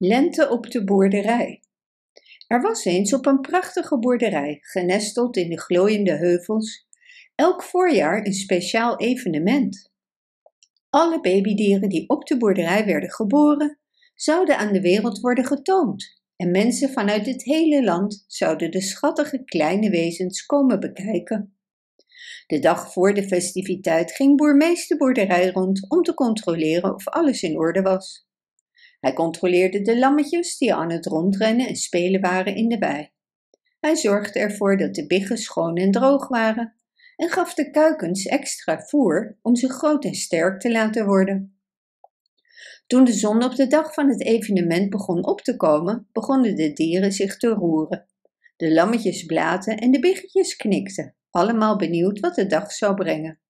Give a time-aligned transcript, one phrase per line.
[0.00, 1.62] Lente op de boerderij.
[2.46, 6.86] Er was eens op een prachtige boerderij, genesteld in de glooiende heuvels,
[7.34, 9.92] elk voorjaar een speciaal evenement.
[10.90, 13.78] Alle babydieren die op de boerderij werden geboren,
[14.14, 19.44] zouden aan de wereld worden getoond en mensen vanuit het hele land zouden de schattige
[19.44, 21.56] kleine wezens komen bekijken.
[22.46, 27.42] De dag voor de festiviteit ging boermeester de boerderij rond om te controleren of alles
[27.42, 28.27] in orde was.
[29.00, 33.10] Hij controleerde de lammetjes die aan het rondrennen en spelen waren in de wei.
[33.80, 36.74] Hij zorgde ervoor dat de biggen schoon en droog waren
[37.16, 41.58] en gaf de kuikens extra voer om ze groot en sterk te laten worden.
[42.86, 46.72] Toen de zon op de dag van het evenement begon op te komen, begonnen de
[46.72, 48.06] dieren zich te roeren.
[48.56, 53.40] De lammetjes blaten en de biggetjes knikten, allemaal benieuwd wat de dag zou brengen.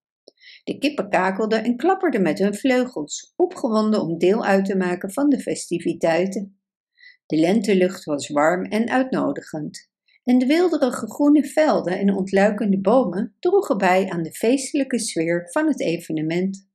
[0.69, 5.29] De kippen kakelden en klapperden met hun vleugels, opgewonden om deel uit te maken van
[5.29, 6.61] de festiviteiten.
[7.27, 9.91] De lentelucht was warm en uitnodigend,
[10.25, 15.67] en de wilderige groene velden en ontluikende bomen droegen bij aan de feestelijke sfeer van
[15.67, 16.69] het evenement.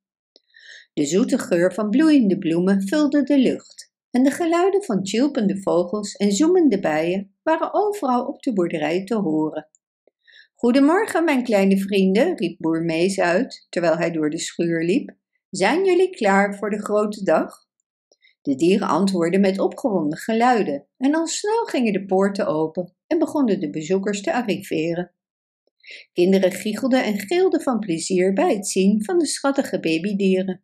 [0.94, 6.14] De zoete geur van bloeiende bloemen vulde de lucht, en de geluiden van tjilpende vogels
[6.14, 9.68] en zoemende bijen waren overal op de boerderij te horen.
[10.64, 15.16] Goedemorgen, mijn kleine vrienden, riep boer Mees uit, terwijl hij door de schuur liep.
[15.50, 17.68] Zijn jullie klaar voor de grote dag?
[18.42, 23.60] De dieren antwoordden met opgewonden geluiden, en al snel gingen de poorten open en begonnen
[23.60, 25.12] de bezoekers te arriveren.
[26.14, 30.64] Kinderen giechelden en gilden van plezier bij het zien van de schattige babydieren.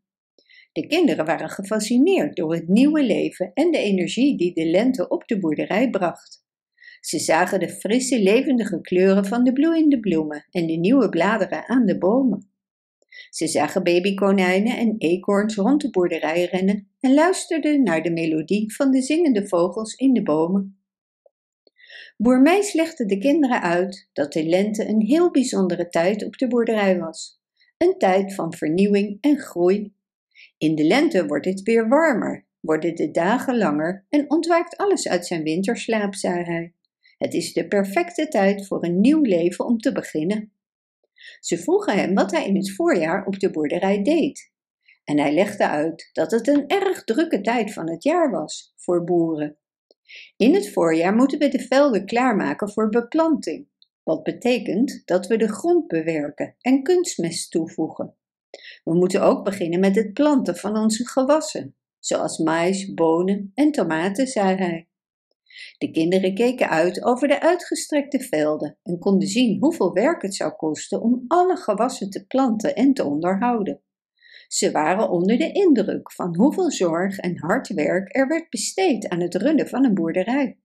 [0.71, 5.27] De kinderen waren gefascineerd door het nieuwe leven en de energie die de lente op
[5.27, 6.47] de boerderij bracht.
[6.99, 11.85] Ze zagen de frisse, levendige kleuren van de bloeiende bloemen en de nieuwe bladeren aan
[11.85, 12.51] de bomen.
[13.29, 18.91] Ze zagen babykonijnen en eekhoorns rond de boerderij rennen en luisterden naar de melodie van
[18.91, 20.79] de zingende vogels in de bomen.
[22.17, 26.47] Boer Meis legde de kinderen uit dat de lente een heel bijzondere tijd op de
[26.47, 27.41] boerderij was.
[27.77, 29.93] Een tijd van vernieuwing en groei.
[30.57, 35.25] In de lente wordt het weer warmer, worden de dagen langer en ontwaakt alles uit
[35.25, 36.73] zijn winterslaap, zei hij.
[37.19, 40.53] Het is de perfecte tijd voor een nieuw leven om te beginnen.
[41.39, 44.51] Ze vroegen hem wat hij in het voorjaar op de boerderij deed.
[45.03, 49.03] En hij legde uit dat het een erg drukke tijd van het jaar was voor
[49.03, 49.57] boeren.
[50.37, 53.67] In het voorjaar moeten we de velden klaarmaken voor beplanting,
[54.03, 58.15] wat betekent dat we de grond bewerken en kunstmest toevoegen.
[58.83, 64.27] We moeten ook beginnen met het planten van onze gewassen, zoals mais, bonen en tomaten,
[64.27, 64.88] zei hij.
[65.77, 70.51] De kinderen keken uit over de uitgestrekte velden en konden zien hoeveel werk het zou
[70.51, 73.81] kosten om alle gewassen te planten en te onderhouden.
[74.47, 79.21] Ze waren onder de indruk van hoeveel zorg en hard werk er werd besteed aan
[79.21, 80.59] het runnen van een boerderij.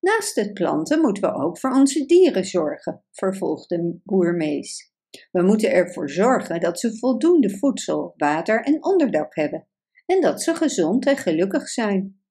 [0.00, 4.92] Naast het planten moeten we ook voor onze dieren zorgen, vervolgde boer Mees.
[5.30, 9.66] We moeten ervoor zorgen dat ze voldoende voedsel, water en onderdak hebben
[10.06, 12.21] en dat ze gezond en gelukkig zijn.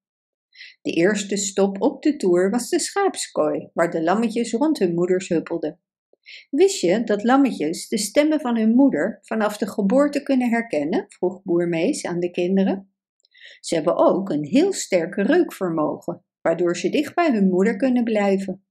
[0.82, 5.30] De eerste stop op de toer was de schaapskooi, waar de lammetjes rond hun moeders
[5.30, 5.80] huppelden.
[6.50, 11.06] Wist je dat lammetjes de stemmen van hun moeder vanaf de geboorte kunnen herkennen?
[11.08, 12.94] vroeg boer Mees aan de kinderen.
[13.60, 18.66] Ze hebben ook een heel sterk reukvermogen, waardoor ze dicht bij hun moeder kunnen blijven.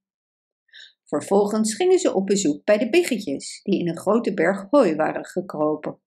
[1.05, 5.25] Vervolgens gingen ze op bezoek bij de biggetjes, die in een grote berg hooi waren
[5.25, 5.99] gekropen.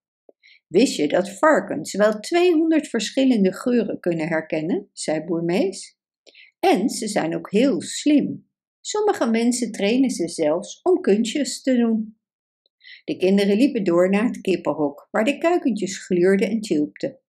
[0.68, 4.90] Wist je dat varkens wel 200 verschillende geuren kunnen herkennen?
[4.94, 5.98] zei boer Mees.
[6.60, 8.50] En ze zijn ook heel slim.
[8.82, 12.18] Sommige mensen trainen ze zelfs om kunstjes te doen.
[13.04, 17.20] De kinderen liepen door naar het kippenhok, waar de kuikentjes gluurden en tjilpten.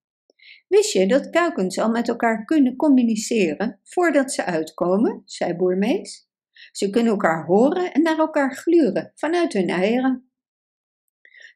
[0.67, 5.21] Wist je dat kuikens al met elkaar kunnen communiceren voordat ze uitkomen?
[5.25, 6.29] zei boer Mees.
[6.71, 10.24] Ze kunnen elkaar horen en naar elkaar gluren vanuit hun eieren.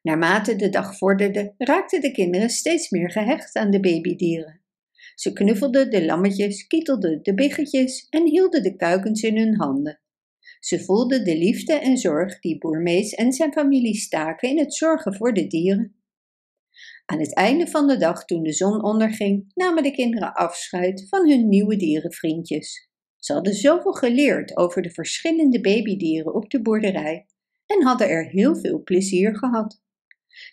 [0.01, 4.61] Naarmate de dag vorderde, raakten de kinderen steeds meer gehecht aan de babydieren.
[5.15, 9.99] Ze knuffelden de lammetjes, kietelden de biggetjes en hielden de kuikens in hun handen.
[10.59, 14.73] Ze voelden de liefde en zorg die boer Mees en zijn familie staken in het
[14.73, 15.95] zorgen voor de dieren.
[17.05, 21.29] Aan het einde van de dag, toen de zon onderging, namen de kinderen afscheid van
[21.29, 22.89] hun nieuwe dierenvriendjes.
[23.15, 27.25] Ze hadden zoveel geleerd over de verschillende babydieren op de boerderij
[27.65, 29.81] en hadden er heel veel plezier gehad.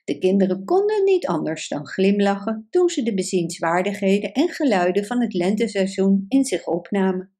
[0.04, 5.34] De kinderen konden niet anders dan glimlachen toen ze de bezienswaardigheden en geluiden van het
[5.34, 7.36] lenteseizoen in zich opnamen.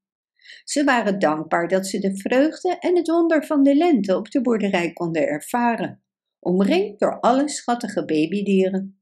[0.64, 4.40] Ze waren dankbaar dat ze de vreugde en het wonder van de lente op de
[4.40, 6.02] boerderij konden ervaren,
[6.38, 9.00] omringd door alle schattige babydieren.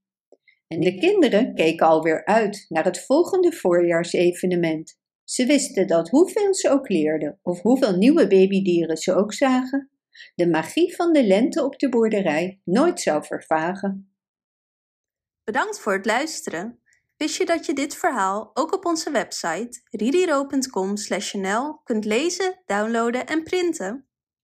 [0.68, 4.98] En de kinderen keken alweer uit naar het volgende voorjaarsevenement.
[5.24, 9.90] Ze wisten dat hoeveel ze ook leerden of hoeveel nieuwe babydieren ze ook zagen,
[10.34, 14.14] de magie van de lente op de boerderij nooit zou vervagen.
[15.44, 16.78] Bedankt voor het luisteren.
[17.16, 23.42] Wist je dat je dit verhaal ook op onze website ridiro.com/nl kunt lezen, downloaden en
[23.42, 24.08] printen?